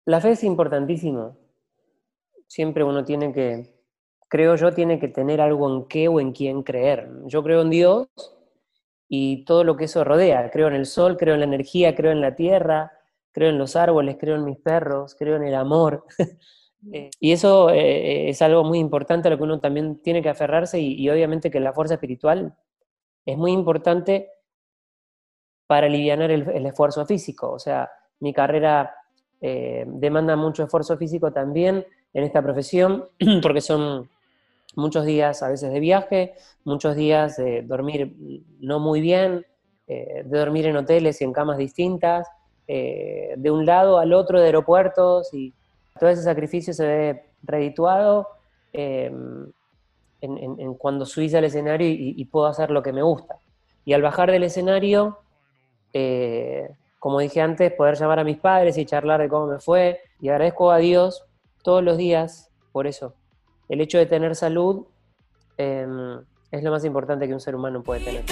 La 0.05 0.21
fe 0.21 0.33
es 0.33 0.45
importantísimo. 0.45 1.37
Siempre 2.47 2.85
uno 2.85 3.05
tiene 3.05 3.33
que, 3.33 3.76
creo 4.37 4.55
yo, 4.55 4.75
tiene 4.75 4.99
que 4.99 5.09
tener 5.09 5.41
algo 5.41 5.75
en 5.75 5.85
qué 5.87 6.09
o 6.09 6.21
en 6.21 6.33
quién 6.33 6.63
creer. 6.63 7.09
Yo 7.25 7.43
creo 7.43 7.63
en 7.63 7.71
Dios 7.71 8.07
y 9.09 9.47
todo 9.47 9.65
lo 9.65 9.79
que 9.79 9.87
eso 9.87 10.05
rodea. 10.05 10.51
Creo 10.51 10.69
en 10.69 10.75
el 10.75 10.85
sol, 10.85 11.17
creo 11.17 11.33
en 11.33 11.41
la 11.41 11.47
energía, 11.47 11.95
creo 11.95 12.13
en 12.13 12.21
la 12.21 12.35
tierra, 12.35 12.93
creo 13.33 13.49
en 13.49 13.57
los 13.57 13.77
árboles, 13.77 14.19
creo 14.21 14.37
en 14.37 14.45
mis 14.45 14.59
perros, 14.59 15.15
creo 15.15 15.37
en 15.37 15.45
el 15.45 15.55
amor. 15.55 16.05
Eh, 16.93 17.11
y 17.19 17.33
eso 17.33 17.71
eh, 17.71 18.29
es 18.29 18.43
algo 18.43 18.63
muy 18.63 18.79
importante 18.79 19.27
a 19.27 19.31
lo 19.33 19.39
que 19.39 19.43
uno 19.43 19.59
también 19.59 20.01
tiene 20.03 20.23
que 20.23 20.29
aferrarse 20.29 20.79
y, 20.79 21.09
obviamente 21.09 21.51
que 21.51 21.59
la 21.59 21.73
fuerza 21.73 21.95
espiritual 21.95 22.55
es 23.25 23.37
muy 23.37 23.51
importante 23.51 24.31
para 25.67 25.89
aliviar 25.89 26.21
el, 26.31 26.67
esfuerzo 26.67 27.05
físico. 27.05 27.51
O 27.51 27.59
sea, 27.59 27.91
mi 28.21 28.33
carrera 28.33 28.95
eh, 29.41 29.85
demanda 29.89 30.37
mucho 30.37 30.63
esfuerzo 30.63 30.97
físico 30.97 31.33
también 31.33 31.85
en 32.13 32.23
esta 32.23 32.41
profesión, 32.41 33.09
porque 33.43 33.63
son 33.63 34.09
muchos 34.77 35.05
días 35.05 35.43
a 35.43 35.49
veces 35.49 35.73
de 35.73 35.81
viaje, 35.81 36.35
muchos 36.65 36.95
días 36.95 37.37
de 37.37 37.63
dormir 37.63 38.15
no 38.61 38.79
muy 38.79 39.01
bien, 39.01 39.45
eh, 39.89 40.23
de 40.25 40.39
dormir 40.39 40.67
en 40.67 40.77
hoteles 40.77 41.21
y 41.21 41.25
en 41.25 41.33
camas 41.33 41.59
distintas, 41.59 42.29
eh, 42.69 43.35
de 43.37 43.51
un 43.51 43.65
lado 43.65 43.99
al 43.99 44.13
otro 44.13 44.39
de 44.39 44.47
aeropuertos 44.47 45.33
y 45.33 45.55
todo 45.99 46.11
ese 46.11 46.23
sacrificio 46.23 46.75
se 46.75 46.87
ve 46.87 47.25
redituado 47.43 48.29
em, 48.73 49.51
en, 50.21 50.75
cuando 50.75 51.07
subís 51.07 51.35
al 51.35 51.45
escenario 51.45 51.87
y, 51.89 52.25
puedo 52.25 52.47
hacer 52.47 52.71
lo 52.71 52.83
que 52.83 52.93
me 52.93 53.03
gusta. 53.03 53.39
Y 53.85 53.93
al 53.93 54.03
bajar 54.03 54.31
del 54.31 54.43
escenario, 54.43 55.21
eh, 55.93 56.69
como 56.99 57.21
dije 57.21 57.41
antes, 57.41 57.73
poder 57.73 57.97
llamar 57.97 58.19
a 58.19 58.25
mis 58.25 58.39
padres 58.39 58.77
y 58.77 58.85
charlar 58.85 59.21
de 59.21 59.29
cómo 59.29 59.47
me 59.47 59.61
fue. 59.61 60.01
Y 60.21 60.29
agradezco 60.29 60.73
a 60.73 60.79
Dios 60.79 61.25
todos 61.63 61.85
los 61.85 61.97
días 61.97 62.51
por 62.73 62.87
eso. 62.87 63.15
El 63.69 63.81
hecho 63.81 63.99
de 63.99 64.07
tener 64.07 64.37
salud 64.37 64.87
em, 65.57 66.21
es 66.51 66.63
lo 66.63 66.71
más 66.71 66.85
importante 66.85 67.27
que 67.27 67.35
un 67.35 67.41
ser 67.41 67.55
humano 67.57 67.83
puede 67.83 68.05
tener. 68.05 68.25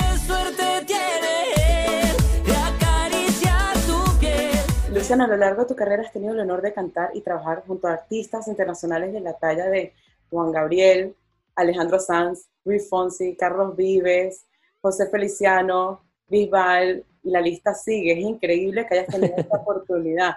Luciana, 4.92 5.24
a 5.24 5.28
lo 5.28 5.36
largo 5.36 5.62
de 5.62 5.68
tu 5.68 5.74
carrera 5.74 6.02
has 6.02 6.12
tenido 6.12 6.34
el 6.34 6.40
honor 6.40 6.62
de 6.62 6.72
cantar 6.72 7.10
y 7.14 7.20
trabajar 7.20 7.64
junto 7.66 7.88
a 7.88 7.94
artistas 7.94 8.46
internacionales 8.46 9.12
de 9.12 9.20
la 9.20 9.32
talla 9.32 9.66
de 9.66 9.92
Juan 10.30 10.52
Gabriel, 10.52 11.16
Alejandro 11.56 11.98
Sanz, 11.98 12.48
Luis 12.64 12.88
Fonsi, 12.88 13.36
Carlos 13.36 13.74
Vives, 13.74 14.46
José 14.80 15.08
Feliciano, 15.08 16.00
Bisbal, 16.28 17.04
y 17.24 17.30
la 17.30 17.40
lista 17.40 17.74
sigue. 17.74 18.12
Es 18.12 18.18
increíble 18.18 18.86
que 18.86 18.98
hayas 18.98 19.08
tenido 19.08 19.34
esta 19.36 19.56
oportunidad. 19.60 20.34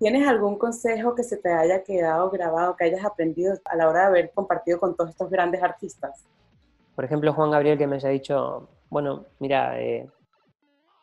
¿Tienes 0.00 0.26
algún 0.26 0.56
consejo 0.56 1.14
que 1.14 1.22
se 1.22 1.36
te 1.36 1.52
haya 1.52 1.84
quedado 1.84 2.30
grabado, 2.30 2.74
que 2.74 2.84
hayas 2.84 3.04
aprendido 3.04 3.54
a 3.66 3.76
la 3.76 3.86
hora 3.86 4.00
de 4.00 4.06
haber 4.06 4.30
compartido 4.30 4.80
con 4.80 4.96
todos 4.96 5.10
estos 5.10 5.28
grandes 5.28 5.62
artistas? 5.62 6.24
Por 6.96 7.04
ejemplo, 7.04 7.34
Juan 7.34 7.50
Gabriel 7.50 7.76
que 7.76 7.86
me 7.86 7.96
haya 7.96 8.08
dicho, 8.08 8.66
bueno, 8.88 9.26
mira, 9.40 9.78
eh, 9.78 10.08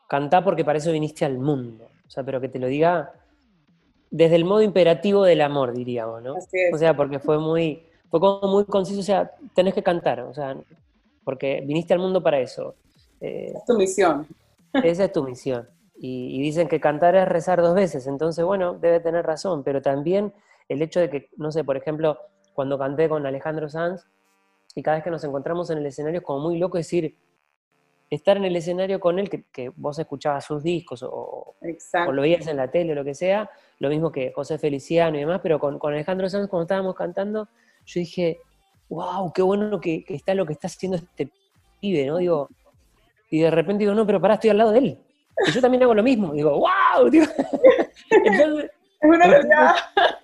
cantá 0.10 0.44
porque 0.44 0.66
para 0.66 0.80
eso 0.80 0.92
viniste 0.92 1.26
al 1.26 1.38
mundo. 1.38 1.88
O 2.08 2.10
sea, 2.10 2.24
pero 2.24 2.42
que 2.42 2.50
te 2.50 2.58
lo 2.58 2.66
diga 2.66 3.14
desde 4.10 4.36
el 4.36 4.46
modo 4.46 4.64
imperativo 4.64 5.24
del 5.24 5.42
amor, 5.42 5.74
diríamos, 5.74 6.24
¿no? 6.24 6.34
O 6.74 6.78
sea, 6.78 6.96
porque 6.96 7.20
fue 7.20 7.38
muy, 7.38 7.86
fue 8.10 8.20
como 8.20 8.48
muy 8.48 8.66
conciso, 8.66 9.02
o 9.02 9.04
sea, 9.04 9.32
tenés 9.54 9.76
que 9.76 9.84
cantar, 9.84 10.22
o 10.22 10.34
sea, 10.34 10.58
porque 11.24 11.62
viniste 11.64 11.94
al 11.94 12.00
mundo 12.00 12.24
para 12.24 12.40
eso. 12.40 12.74
Eh, 13.22 13.54
es 13.56 13.66
tu 13.66 13.78
misión. 13.78 14.26
Esa 14.74 15.06
es 15.06 15.12
tu 15.12 15.24
misión. 15.24 15.68
Y, 16.00 16.42
dicen 16.42 16.68
que 16.68 16.80
cantar 16.80 17.16
es 17.16 17.28
rezar 17.28 17.62
dos 17.62 17.74
veces, 17.74 18.06
entonces, 18.06 18.46
bueno, 18.46 18.74
debe 18.74 19.00
tener 19.00 19.26
razón, 19.26 19.64
pero 19.64 19.82
también 19.82 20.32
el 20.70 20.82
hecho 20.82 21.00
de 21.00 21.10
que, 21.10 21.30
no 21.38 21.52
sé, 21.52 21.64
por 21.64 21.76
ejemplo, 21.76 22.20
cuando 22.54 22.78
canté 22.78 23.10
con 23.10 23.26
Alejandro 23.26 23.68
Sanz, 23.68 24.06
y 24.76 24.84
cada 24.84 24.98
vez 24.98 25.04
que 25.04 25.10
nos 25.10 25.24
encontramos 25.24 25.70
en 25.72 25.80
el 25.80 25.86
escenario 25.88 26.20
es 26.20 26.26
como 26.26 26.40
muy 26.40 26.60
loco 26.60 26.78
decir, 26.78 27.18
estar 28.10 28.38
en 28.38 28.46
el 28.46 28.56
escenario 28.56 29.00
con 29.00 29.20
él, 29.20 29.30
que, 29.30 29.72
vos 29.76 29.98
escuchabas 30.00 30.46
sus 30.46 30.64
discos 30.64 31.04
o, 31.04 31.56
lo 32.12 32.22
veías 32.22 32.48
en 32.48 32.58
la 32.58 32.70
tele 32.70 32.94
o 32.94 32.96
lo 32.96 33.04
que 33.04 33.16
sea, 33.16 33.50
lo 33.80 33.90
mismo 33.90 34.12
que 34.12 34.32
José 34.34 34.58
Feliciano 34.58 35.18
y 35.18 35.22
demás, 35.22 35.40
pero 35.42 35.60
con, 35.60 35.80
Alejandro 35.82 36.30
Sanz 36.30 36.48
cuando 36.48 36.64
estábamos 36.64 36.96
cantando, 36.96 37.48
yo 37.86 38.00
dije, 38.00 38.40
wow, 38.90 39.32
qué 39.34 39.42
bueno 39.42 39.80
que, 39.82 40.06
está 40.08 40.34
lo 40.36 40.46
que 40.46 40.54
está 40.54 40.68
haciendo 40.68 40.98
este 40.98 41.32
pibe, 41.82 42.06
¿no? 42.06 42.18
Digo, 42.18 42.50
y 43.30 43.42
de 43.42 43.52
repente 43.52 43.80
digo, 43.80 43.94
no, 43.94 44.06
pero 44.06 44.22
pará, 44.22 44.36
estoy 44.36 44.52
al 44.52 44.58
lado 44.58 44.72
de 44.72 44.80
él. 44.80 45.00
Y 45.46 45.52
yo 45.52 45.62
también 45.62 45.84
hago 45.84 45.94
lo 45.94 46.04
mismo. 46.04 46.34
Digo, 46.34 46.52
wow, 46.52 47.10
digo, 47.10 47.26
es 48.10 48.70
una 49.02 49.28
realidad. 49.28 49.76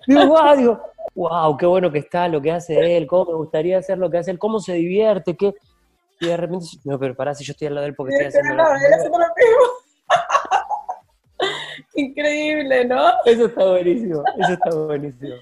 Digo, 0.06 0.26
wow, 0.26 0.56
digo, 0.56 0.80
wow, 1.14 1.56
qué 1.56 1.66
bueno 1.66 1.92
que 1.92 1.98
está 2.00 2.28
lo 2.28 2.40
que 2.40 2.50
hace 2.50 2.96
él, 2.96 3.06
cómo 3.06 3.32
me 3.32 3.36
gustaría 3.36 3.78
hacer 3.78 3.98
lo 3.98 4.10
que 4.10 4.18
hace 4.18 4.30
él, 4.30 4.38
cómo 4.38 4.58
se 4.58 4.72
divierte, 4.74 5.36
qué, 5.36 5.54
y 6.20 6.26
de 6.26 6.36
repente, 6.36 6.66
no, 6.84 6.98
pero 6.98 7.14
pará, 7.14 7.34
si 7.34 7.44
yo 7.44 7.52
estoy 7.52 7.68
al 7.68 7.74
lado 7.74 7.84
de 7.84 7.90
él 7.90 7.94
porque 7.94 8.14
estoy 8.14 8.28
haciendo 8.28 8.54
lo 8.54 8.64
mismo. 8.64 9.26
Increíble, 11.94 12.84
¿no? 12.84 13.12
Eso 13.24 13.46
está 13.46 13.64
buenísimo, 13.64 14.22
eso 14.38 14.52
está 14.52 14.74
buenísimo. 14.74 15.34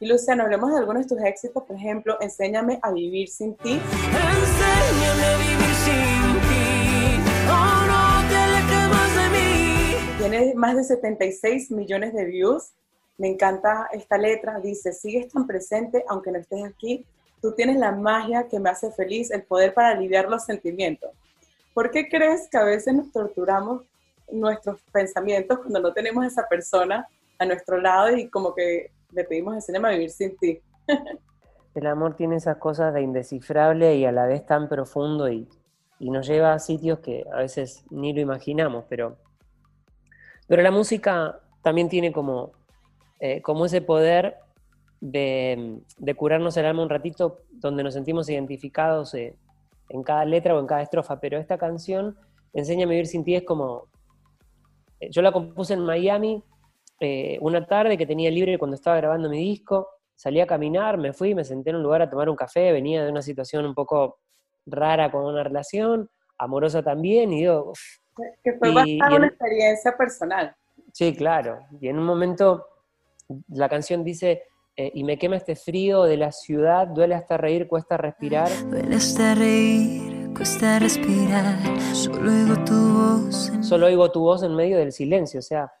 Y 0.00 0.06
Luciano, 0.06 0.44
hablemos 0.44 0.70
de 0.70 0.78
algunos 0.78 1.02
de 1.02 1.08
tus 1.08 1.24
éxitos, 1.24 1.62
por 1.64 1.76
ejemplo, 1.76 2.16
Enséñame 2.20 2.78
a 2.82 2.92
vivir 2.92 3.28
sin 3.28 3.56
ti. 3.56 3.72
Enséñame 3.72 5.24
a 5.24 5.38
vivir 5.38 5.74
sin 5.74 5.94
ti, 5.94 6.07
Tiene 10.28 10.54
más 10.54 10.76
de 10.76 10.84
76 10.84 11.70
millones 11.70 12.12
de 12.12 12.26
views. 12.26 12.74
Me 13.16 13.28
encanta 13.28 13.88
esta 13.92 14.18
letra, 14.18 14.60
dice, 14.60 14.92
sigues 14.92 15.32
tan 15.32 15.46
presente 15.46 16.04
aunque 16.06 16.30
no 16.30 16.38
estés 16.38 16.66
aquí, 16.66 17.06
tú 17.40 17.52
tienes 17.52 17.78
la 17.78 17.92
magia 17.92 18.46
que 18.46 18.60
me 18.60 18.68
hace 18.68 18.92
feliz, 18.92 19.30
el 19.30 19.44
poder 19.44 19.72
para 19.72 19.88
aliviar 19.88 20.28
los 20.28 20.44
sentimientos. 20.44 21.12
¿Por 21.72 21.90
qué 21.90 22.10
crees 22.10 22.46
que 22.50 22.58
a 22.58 22.64
veces 22.64 22.92
nos 22.92 23.10
torturamos 23.10 23.84
nuestros 24.30 24.82
pensamientos 24.92 25.60
cuando 25.60 25.80
no 25.80 25.94
tenemos 25.94 26.22
a 26.22 26.26
esa 26.26 26.46
persona 26.46 27.08
a 27.38 27.46
nuestro 27.46 27.80
lado 27.80 28.14
y 28.14 28.28
como 28.28 28.54
que 28.54 28.90
le 29.12 29.24
pedimos 29.24 29.54
enséñame 29.54 29.88
a 29.88 29.92
vivir 29.92 30.10
sin 30.10 30.36
ti? 30.36 30.60
el 31.74 31.86
amor 31.86 32.16
tiene 32.16 32.36
esas 32.36 32.58
cosas 32.58 32.92
de 32.92 33.00
indescifrable 33.00 33.96
y 33.96 34.04
a 34.04 34.12
la 34.12 34.26
vez 34.26 34.44
tan 34.44 34.68
profundo 34.68 35.30
y, 35.30 35.48
nos 36.00 36.28
lleva 36.28 36.52
a 36.52 36.58
sitios 36.58 36.98
que 36.98 37.24
a 37.32 37.38
veces 37.38 37.82
ni 37.88 38.12
lo 38.12 38.20
imaginamos, 38.20 38.84
pero, 38.90 39.16
pero 40.48 40.62
la 40.62 40.70
música 40.70 41.38
también 41.62 41.88
tiene 41.88 42.10
como, 42.10 42.52
eh, 43.20 43.42
como 43.42 43.66
ese 43.66 43.82
poder 43.82 44.36
de, 45.00 45.82
curarnos 46.16 46.56
el 46.56 46.66
alma 46.66 46.82
un 46.82 46.88
ratito 46.88 47.42
donde 47.50 47.84
nos 47.84 47.94
sentimos 47.94 48.28
identificados 48.28 49.14
eh, 49.14 49.36
en 49.90 50.02
cada 50.02 50.24
letra 50.24 50.56
o 50.56 50.60
en 50.60 50.66
cada 50.66 50.82
estrofa, 50.82 51.20
pero 51.20 51.38
esta 51.38 51.58
canción, 51.58 52.16
Enséñame 52.54 52.92
a 52.92 52.96
vivir 52.96 53.06
sin 53.06 53.24
ti, 53.24 53.34
es 53.34 53.44
como... 53.44 53.88
Eh, 55.00 55.10
yo 55.10 55.20
la 55.20 55.30
compuse 55.30 55.74
en 55.74 55.80
Miami 55.80 56.42
una 57.40 57.64
tarde 57.64 57.96
que 57.96 58.06
tenía 58.06 58.28
libre 58.28 58.58
cuando 58.58 58.74
estaba 58.74 58.96
grabando 58.96 59.28
mi 59.28 59.38
disco, 59.38 59.86
salí 60.16 60.40
a 60.40 60.48
caminar, 60.48 60.98
me 60.98 61.12
fui, 61.12 61.32
me 61.32 61.44
senté 61.44 61.70
en 61.70 61.76
un 61.76 61.82
lugar 61.84 62.02
a 62.02 62.10
tomar 62.10 62.28
un 62.28 62.34
café, 62.34 62.72
venía 62.72 63.04
de 63.04 63.10
una 63.12 63.22
situación 63.22 63.64
un 63.66 63.74
poco 63.74 64.18
rara 64.66 65.08
con 65.12 65.24
una 65.24 65.44
relación, 65.44 66.10
amorosa 66.38 66.82
también, 66.82 67.32
y 67.34 67.40
digo... 67.40 67.72
Que 68.42 68.52
fue 68.54 68.72
bastante 68.72 69.16
una 69.16 69.26
experiencia 69.26 69.96
personal. 69.96 70.54
Sí, 70.92 71.14
claro. 71.14 71.60
Y 71.80 71.88
en 71.88 71.98
un 71.98 72.04
momento 72.04 72.66
la 73.48 73.68
canción 73.68 74.04
dice, 74.04 74.42
eh, 74.76 74.90
y 74.94 75.04
me 75.04 75.18
quema 75.18 75.36
este 75.36 75.56
frío 75.56 76.04
de 76.04 76.16
la 76.16 76.32
ciudad, 76.32 76.86
duele 76.86 77.14
hasta 77.14 77.36
reír, 77.36 77.68
cuesta 77.68 77.96
respirar. 77.96 78.48
Duele 78.70 78.96
hasta 78.96 79.34
reír, 79.34 80.32
cuesta 80.34 80.78
respirar, 80.78 81.58
solo 81.92 82.30
oigo 82.30 82.64
tu 82.64 82.92
voz. 82.94 83.52
Solo 83.60 83.86
oigo 83.86 84.10
tu 84.10 84.20
voz 84.20 84.42
en 84.42 84.54
medio 84.54 84.78
del 84.78 84.92
silencio, 84.92 85.40
o 85.40 85.42
sea, 85.42 85.72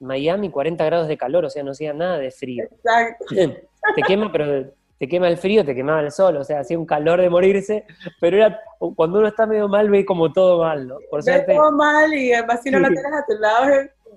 Miami 0.00 0.50
40 0.50 0.84
grados 0.84 1.08
de 1.08 1.16
calor, 1.16 1.44
o 1.44 1.50
sea, 1.50 1.62
no 1.62 1.72
hacía 1.72 1.92
nada 1.92 2.18
de 2.18 2.30
frío. 2.30 2.64
Exacto. 2.64 3.26
Te 3.94 4.02
quema, 4.06 4.32
pero 4.32 4.72
te 4.98 5.08
quema 5.08 5.28
el 5.28 5.36
frío, 5.36 5.64
te 5.64 5.74
quemaba 5.74 6.00
el 6.00 6.10
sol, 6.10 6.36
o 6.36 6.44
sea, 6.44 6.60
hacía 6.60 6.78
un 6.78 6.86
calor 6.86 7.20
de 7.20 7.28
morirse, 7.28 7.84
pero 8.20 8.38
era 8.38 8.60
cuando 8.78 9.18
uno 9.18 9.28
está 9.28 9.46
medio 9.46 9.68
mal 9.68 9.90
ve 9.90 10.04
como 10.04 10.32
todo 10.32 10.62
mal, 10.62 10.88
¿no? 10.88 10.96
Por 11.10 11.24
ve 11.24 11.40
todo 11.40 11.72
mal 11.72 12.12
y 12.14 12.32
además 12.32 12.62
si 12.62 12.70
no 12.70 12.78
lo 12.78 12.88
tienes 12.88 13.12
a 13.12 13.24
tu 13.26 13.38
lado 13.38 13.66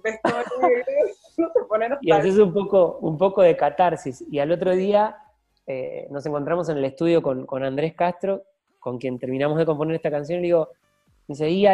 ves 0.03 0.19
todo 0.23 0.35
y 2.01 2.11
haces 2.11 2.37
un 2.37 2.53
poco, 2.53 2.97
un 3.01 3.17
poco 3.17 3.41
de 3.41 3.55
catarsis. 3.55 4.23
Y 4.29 4.39
al 4.39 4.51
otro 4.51 4.75
día 4.75 5.17
eh, 5.67 6.07
nos 6.09 6.25
encontramos 6.25 6.69
en 6.69 6.77
el 6.77 6.85
estudio 6.85 7.21
con, 7.21 7.63
Andrés 7.63 7.93
Castro, 7.93 8.43
con 8.79 8.97
quien 8.97 9.19
terminamos 9.19 9.57
de 9.57 9.65
componer 9.65 9.95
esta 9.95 10.11
canción, 10.11 10.39
y 10.39 10.41
le 10.41 10.47
digo, 10.47 10.69
dice, 11.27 11.49
¿y 11.49 11.65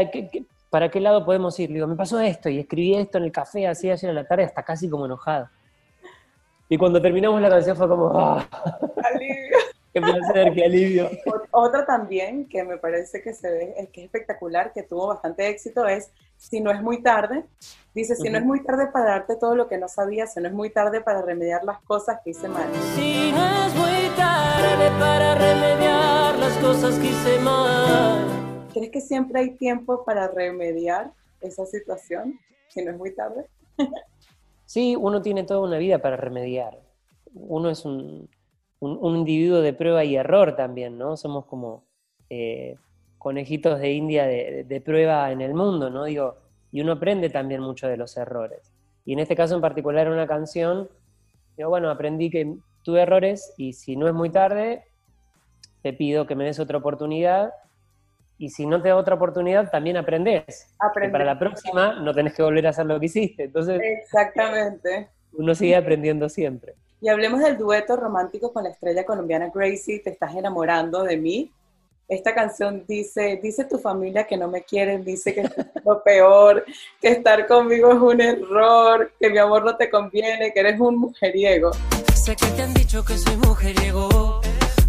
para 0.70 0.90
qué 0.90 1.00
lado 1.00 1.26
podemos 1.26 1.60
ir? 1.60 1.70
Le 1.70 1.76
digo, 1.76 1.88
me 1.88 1.96
pasó 1.96 2.20
esto, 2.20 2.50
y 2.50 2.60
escribí 2.60 2.96
esto 2.96 3.18
en 3.18 3.26
el 3.26 3.32
café 3.32 3.68
así 3.68 3.90
ayer 3.90 4.10
en 4.10 4.16
la 4.16 4.28
tarde, 4.28 4.44
hasta 4.44 4.64
casi 4.64 4.90
como 4.90 5.06
enojado. 5.06 5.50
Y 6.70 6.78
cuando 6.78 7.02
terminamos 7.02 7.42
la 7.42 7.50
canción 7.50 7.78
fue 7.78 7.88
como, 7.88 8.08
¡ah! 8.18 8.48
Alivio. 9.04 9.58
¡Qué 9.94 10.02
placer, 10.02 10.54
qué 10.54 10.66
alivio! 10.66 11.10
Otra 11.52 11.86
también 11.86 12.50
que 12.50 12.66
me 12.66 12.78
parece 12.78 13.22
que 13.22 13.34
se 13.34 13.50
ve, 13.50 13.90
que 13.94 14.02
es 14.02 14.06
espectacular, 14.08 14.74
que 14.74 14.84
tuvo 14.84 15.08
bastante 15.08 15.48
éxito, 15.48 15.88
es 15.88 16.12
Si 16.36 16.60
no 16.60 16.70
es 16.70 16.82
muy 16.82 17.02
tarde, 17.02 17.46
Dice, 17.96 18.18
si 18.18 18.30
no 18.30 18.38
es 18.38 18.44
muy 18.44 18.62
tarde 18.62 18.88
para 18.88 19.06
darte 19.06 19.38
todo 19.38 19.56
lo 19.56 19.70
que 19.70 19.78
no 19.78 19.88
sabías, 19.88 20.34
si 20.34 20.42
no 20.42 20.50
es 20.50 20.54
muy 20.54 20.70
tarde 20.70 21.00
para 21.00 21.22
remediar 21.22 21.64
las 21.64 21.80
cosas 21.84 22.20
que 22.22 22.32
hice 22.32 22.50
mal. 22.50 22.68
Si 22.94 23.32
no 23.32 23.68
es 23.68 23.74
muy 23.74 24.10
tarde 24.18 24.92
para 25.00 25.36
remediar 25.36 26.38
las 26.38 26.58
cosas 26.58 27.00
que 27.00 27.08
hice 27.08 27.40
mal. 27.40 28.68
¿Crees 28.74 28.92
que 28.92 29.00
siempre 29.00 29.40
hay 29.40 29.52
tiempo 29.52 30.04
para 30.04 30.28
remediar 30.28 31.14
esa 31.40 31.66
situación? 31.66 32.38
Si 32.68 32.84
no 32.84 32.92
es 32.92 32.98
muy 32.98 33.16
tarde. 33.16 33.48
sí, 34.76 34.94
uno 34.98 35.22
tiene 35.22 35.46
toda 35.46 35.62
una 35.62 35.78
vida 35.78 36.00
para 36.00 36.18
remediar. 36.18 36.78
Uno 37.34 37.70
es 37.70 37.86
un, 37.86 38.28
individuo 38.82 39.62
de 39.62 39.72
prueba 39.72 40.04
y 40.04 40.18
error 40.18 40.58
también, 40.58 40.98
¿no? 40.98 41.16
Somos 41.16 41.46
como 41.46 41.86
eh, 42.30 42.76
conejitos 43.18 43.80
de 43.80 43.94
India 43.94 44.26
de, 44.26 44.82
prueba 44.84 45.32
en 45.32 45.40
el 45.40 45.54
mundo, 45.54 45.90
¿no? 45.90 46.04
Digo, 46.04 46.36
y 46.74 46.82
uno 46.82 46.92
aprende 46.92 47.30
también 47.30 47.62
mucho 47.62 47.88
de 47.88 47.96
los 47.96 48.18
errores. 48.18 48.74
Y 49.06 49.14
en 49.14 49.20
este 49.20 49.34
caso 49.34 49.56
en 49.56 49.62
particular, 49.62 50.10
una 50.10 50.28
canción, 50.28 50.90
digo, 51.56 51.70
bueno, 51.70 51.90
aprendí 51.90 52.30
que 52.30 52.58
tuve 52.84 53.00
errores 53.00 53.54
y 53.56 53.72
si 53.72 53.96
no 53.96 54.10
es 54.10 54.14
muy 54.14 54.30
tarde, 54.30 54.84
te 55.84 55.94
pido 55.94 56.28
que 56.28 56.36
me 56.36 56.44
des 56.44 56.60
otra 56.60 56.80
oportunidad. 56.80 57.54
Y 58.38 58.50
si 58.50 58.66
no 58.66 58.82
te 58.82 58.90
da 58.90 58.98
otra 58.98 59.16
oportunidad, 59.16 59.70
también 59.72 59.98
aprendes. 59.98 60.68
Aprender. 60.80 61.12
para 61.12 61.26
la 61.26 61.40
próxima 61.40 62.00
no 62.02 62.14
tenés 62.14 62.34
que 62.34 62.44
volver 62.44 62.68
a 62.68 62.72
hacer 62.72 62.86
lo 62.86 63.00
que 63.00 63.06
hiciste. 63.06 63.44
Entonces, 63.44 63.80
Exactamente. 63.82 65.10
uno 65.34 65.56
sigue 65.56 65.76
aprendiendo 65.76 66.28
siempre. 66.28 66.76
Y 67.02 67.08
hablemos 67.10 67.40
del 67.42 67.58
dueto 67.58 67.96
romántico 67.96 68.52
con 68.52 68.64
la 68.64 68.70
estrella 68.70 69.06
colombiana 69.06 69.52
Gracie, 69.54 70.00
Te 70.00 70.10
estás 70.10 70.36
enamorando 70.36 71.04
de 71.04 71.18
mí. 71.18 71.52
Esta 72.08 72.36
canción 72.36 72.84
dice, 72.88 73.40
dice 73.42 73.66
tu 73.66 73.80
familia 73.80 74.28
que 74.28 74.38
no 74.38 74.48
me 74.48 74.62
quieren, 74.64 75.04
dice 75.04 75.34
que 75.34 75.42
es 75.42 75.52
lo 75.84 76.04
peor, 76.04 76.64
que 77.02 77.08
estar 77.10 77.48
conmigo 77.48 77.92
es 77.92 78.00
un 78.00 78.22
error, 78.22 79.12
que 79.20 79.30
mi 79.30 79.40
amor 79.40 79.66
no 79.66 79.76
te 79.76 79.90
conviene, 79.90 80.54
que 80.54 80.60
eres 80.60 80.80
un 80.80 80.98
mujeriego. 80.98 81.72
Sé 82.14 82.36
que 82.36 82.46
te 82.48 82.62
han 82.62 82.74
dicho 82.76 83.04
que 83.04 83.18
soy 83.18 83.38
mujeriego, 83.38 84.42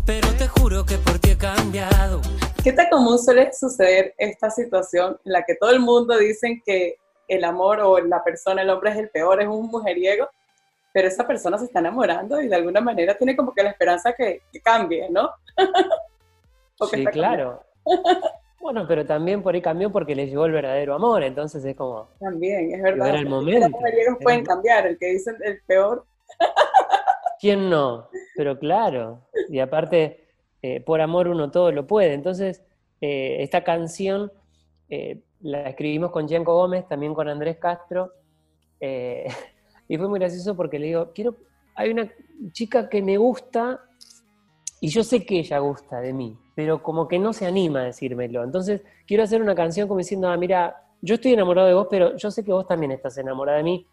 pero 0.05 0.29
te 0.35 0.47
juro 0.47 0.85
que 0.85 0.97
por 0.99 1.19
ti 1.19 1.31
he 1.31 1.39
cambiado. 1.39 2.21
¿Qué 2.67 2.75
común 2.91 3.17
suele 3.17 3.53
suceder 3.53 4.13
esta 4.19 4.51
situación 4.51 5.17
en 5.25 5.33
la 5.33 5.45
que 5.45 5.55
todo 5.55 5.71
el 5.71 5.79
mundo 5.79 6.19
dicen 6.19 6.61
que 6.67 6.97
el 7.29 7.45
amor 7.45 7.79
o 7.79 8.01
la 8.01 8.25
persona, 8.25 8.63
el 8.63 8.71
hombre 8.71 8.91
es 8.91 8.97
el 8.97 9.09
peor, 9.09 9.41
es 9.41 9.47
un 9.47 9.69
mujeriego, 9.69 10.29
pero 10.93 11.07
esa 11.07 11.25
persona 11.25 11.59
se 11.59 11.67
está 11.67 11.79
enamorando 11.79 12.41
y 12.43 12.49
de 12.49 12.57
alguna 12.57 12.81
manera 12.81 13.17
tiene 13.17 13.37
como 13.37 13.55
que 13.55 13.63
la 13.63 13.71
esperanza 13.71 14.13
que, 14.15 14.43
que 14.53 14.61
cambie, 14.61 15.09
¿no? 15.11 15.31
Sí, 16.91 17.05
claro. 17.07 17.63
Bueno, 18.61 18.85
pero 18.89 19.07
también 19.07 19.45
por 19.45 19.55
ahí 19.55 19.63
cambió 19.63 19.93
porque 19.93 20.17
le 20.17 20.27
llegó 20.27 20.45
el 20.45 20.51
verdadero 20.51 20.95
amor, 20.95 21.23
entonces 21.23 21.65
es 21.65 21.77
como, 21.77 22.09
También, 22.19 22.75
es 22.75 22.83
verdad. 22.83 23.11
era 23.11 23.19
el 23.19 23.25
Los 23.25 23.31
momento. 23.31 23.69
mujeriegos 23.69 24.19
pueden 24.21 24.45
cambiar, 24.45 24.89
el 24.89 24.99
que 24.99 25.07
dicen 25.07 25.37
el 25.45 25.61
peor. 25.69 26.05
¿quién 27.39 27.71
no? 27.71 28.09
Pero 28.35 28.59
claro, 28.59 29.21
y 29.49 29.61
aparte, 29.61 30.26
eh, 30.63 30.81
por 30.81 31.01
amor 31.01 31.29
uno 31.29 31.51
todo 31.51 31.73
lo 31.73 31.87
puede. 31.87 32.15
Entonces, 32.15 32.63
eh, 33.01 33.37
esta 33.41 33.63
canción 33.63 34.33
eh, 34.89 35.21
la 35.41 35.69
escribimos 35.69 36.11
con 36.11 36.29
Gianco 36.29 36.55
Gómez, 36.55 36.89
también 36.89 37.15
con 37.15 37.29
Andrés 37.29 37.59
Castro, 37.59 38.13
y 38.81 39.97
fue 39.97 40.09
muy 40.09 40.19
gracioso 40.19 40.55
porque 40.55 40.79
le 40.79 40.87
digo, 40.87 41.13
quiero, 41.15 41.37
hay 41.75 41.91
una 41.91 42.13
chica 42.53 42.89
que 42.89 43.03
me 43.03 43.17
gusta 43.17 43.81
y 44.81 44.89
yo 44.89 45.03
sé 45.03 45.25
que 45.25 45.39
ella 45.39 45.59
gusta 45.59 46.01
de 46.01 46.13
mí, 46.13 46.37
pero 46.55 46.83
como 46.83 47.09
que 47.09 47.19
no 47.19 47.33
se 47.33 47.47
anima 47.47 47.81
a 47.81 47.85
decírmelo. 47.85 48.45
Entonces, 48.45 48.83
quiero 49.07 49.23
hacer 49.23 49.41
una 49.41 49.55
canción 49.55 49.89
como 49.89 49.99
diciendo, 49.99 50.29
ah, 50.29 50.37
mira, 50.37 50.77
yo 51.01 51.15
estoy 51.15 51.33
enamorado 51.33 51.69
de 51.69 51.75
vos, 51.75 51.87
pero 51.91 52.17
yo 52.17 52.31
sé 52.31 52.45
que 52.45 52.53
vos 52.53 52.67
también 52.67 52.93
estás 52.93 53.17
enamorada 53.19 53.59
de 53.59 53.65
mí. 53.65 53.87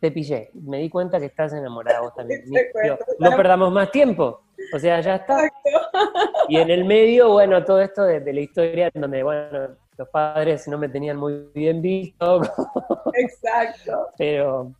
Te 0.00 0.10
pillé, 0.10 0.50
me 0.54 0.78
di 0.78 0.88
cuenta 0.88 1.18
que 1.18 1.26
estás 1.26 1.52
enamorada 1.52 2.00
vos 2.00 2.14
también. 2.14 2.44
no 3.18 3.30
perdamos 3.36 3.72
más 3.72 3.90
tiempo. 3.90 4.41
O 4.74 4.78
sea, 4.78 5.00
ya 5.00 5.16
está. 5.16 5.38
Y 6.48 6.56
en 6.56 6.70
el 6.70 6.84
medio, 6.84 7.30
bueno, 7.30 7.64
todo 7.64 7.80
esto 7.80 8.02
de, 8.02 8.20
de 8.20 8.32
la 8.32 8.40
historia 8.40 8.90
en 8.92 9.00
donde, 9.00 9.22
bueno, 9.22 9.68
los 9.96 10.08
padres 10.08 10.66
no 10.68 10.76
me 10.76 10.88
tenían 10.88 11.16
muy 11.16 11.48
bien 11.54 11.80
visto, 11.80 12.42
Exacto, 13.14 14.08
pero, 14.18 14.72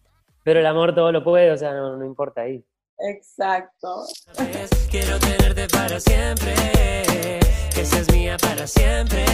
pero 0.42 0.60
el 0.60 0.66
amor 0.66 0.94
todo 0.94 1.12
lo 1.12 1.22
puede, 1.22 1.50
o 1.52 1.56
sea, 1.56 1.72
no, 1.72 1.96
no 1.96 2.04
importa 2.04 2.42
ahí. 2.42 2.64
exacto. 2.98 4.04
Quiero 4.90 5.18
tenerte 5.18 5.66
para 5.68 6.00
siempre, 6.00 6.54
que 7.74 7.84
seas 7.84 8.10
mía 8.12 8.36
para 8.40 8.66
siempre. 8.66 9.24